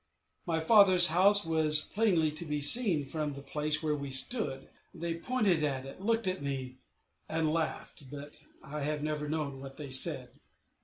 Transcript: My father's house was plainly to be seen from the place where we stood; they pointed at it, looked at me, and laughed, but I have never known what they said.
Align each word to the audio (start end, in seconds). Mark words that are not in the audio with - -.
My 0.47 0.59
father's 0.59 1.09
house 1.09 1.45
was 1.45 1.79
plainly 1.81 2.31
to 2.31 2.43
be 2.43 2.59
seen 2.59 3.05
from 3.05 3.33
the 3.33 3.43
place 3.43 3.83
where 3.83 3.93
we 3.93 4.09
stood; 4.09 4.67
they 4.95 5.13
pointed 5.13 5.63
at 5.63 5.85
it, 5.85 6.01
looked 6.01 6.27
at 6.27 6.41
me, 6.41 6.79
and 7.29 7.53
laughed, 7.53 8.09
but 8.09 8.41
I 8.63 8.79
have 8.79 9.03
never 9.03 9.29
known 9.29 9.59
what 9.59 9.77
they 9.77 9.91
said. 9.91 10.39